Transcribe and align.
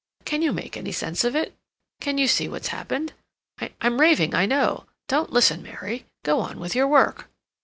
Can 0.25 0.41
you 0.41 0.51
make 0.51 0.75
any 0.75 0.91
sense 0.91 1.23
of 1.23 1.35
it? 1.35 1.55
Can 1.99 2.17
you 2.17 2.27
see 2.27 2.47
what's 2.47 2.69
happened? 2.69 3.13
I'm 3.79 4.01
raving, 4.01 4.33
I 4.33 4.47
know; 4.47 4.87
don't 5.07 5.31
listen, 5.31 5.61
Mary; 5.61 6.07
go 6.23 6.39
on 6.39 6.59
with 6.59 6.73
your 6.73 6.87
work." 6.87 7.29